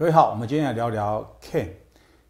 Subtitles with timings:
[0.00, 1.68] 各位好，我们今天来聊聊 can。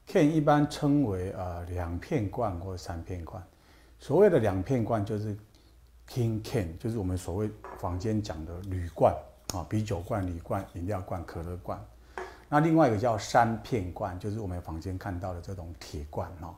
[0.05, 3.40] can 一般称为呃两片罐或三片罐。
[4.00, 5.37] 所谓的两片罐就是
[6.09, 7.48] tin can，就是我们所谓
[7.79, 9.14] 坊间讲的铝罐
[9.54, 11.80] 啊，啤酒罐、铝罐、饮料罐、可乐罐。
[12.48, 16.52] 那另外一个叫三片罐，就是我们房间看到的这种铁罐哦。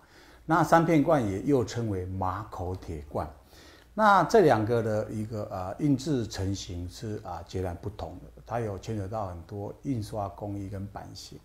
[0.47, 3.29] 那三片罐也又称为马口铁罐。
[3.95, 11.39] 那这两个的一个呃印制成型是啊截然不同的，它有牵扯到很多印刷工艺跟版型。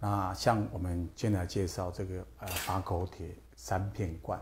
[0.00, 4.40] 那像我们今天来介绍这个呃马口铁三片罐，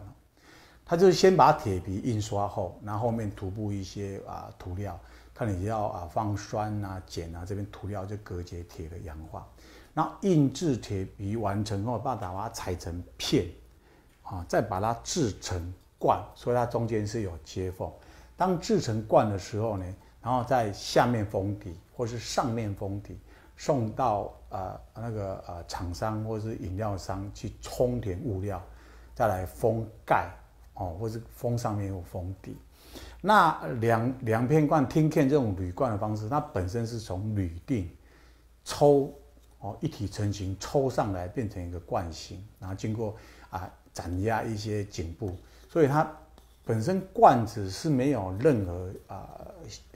[0.86, 4.98] 它就是先把铁皮印刷后，然后面涂布一些啊涂料，
[5.34, 9.46] 看你要啊放酸啊碱啊这边涂料就隔绝铁的氧化。
[9.92, 13.46] 那印制铁皮完成后，把它把它裁成片，
[14.22, 15.74] 啊再把它制成。
[16.04, 17.90] 罐，所以它中间是有接缝。
[18.36, 23.18] 当制成罐的时候呢，然后在下面封底，或是上面封底，
[23.56, 28.62] 送到呃那个呃厂商或是饮料商去充填物料，
[29.14, 30.30] 再来封盖
[30.74, 32.54] 哦，或是封上面有封底。
[33.22, 37.88] 那两两片罐听见这种铝罐的方式，它本身是从铝锭
[38.62, 39.10] 抽
[39.60, 43.16] 哦一体成型抽上来变成一个罐形，然后经过
[43.48, 45.34] 啊展压一些颈部。
[45.74, 46.08] 所以它
[46.64, 49.28] 本身罐子是没有任何啊、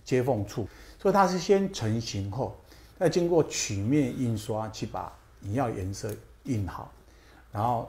[0.03, 0.67] 接缝处，
[1.01, 2.57] 所以它是先成型后，
[2.99, 6.13] 再经过曲面印刷去把你要颜色
[6.47, 6.91] 印好，
[7.53, 7.89] 然后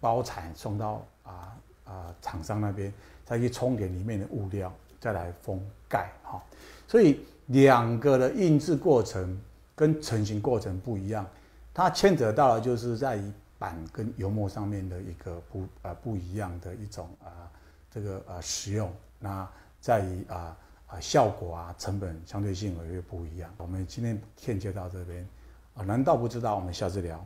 [0.00, 2.90] 包材送到啊啊厂商那边，
[3.26, 6.42] 再去充填里面的物料，再来封盖哈。
[6.86, 9.38] 所以两个的印制过程
[9.76, 11.26] 跟成型过程不一样，
[11.74, 13.32] 它牵扯到的就是在于。
[13.58, 17.50] 板跟油墨上面的一个不呃不一样的一种啊、
[17.90, 19.48] 这个呃使用，那
[19.80, 20.56] 在于啊
[20.88, 23.48] 啊效果啊成本相对性也会不一样。
[23.56, 25.24] 我们今天先就到这边
[25.74, 26.56] 啊，难道不知道？
[26.56, 27.16] 我们下次聊。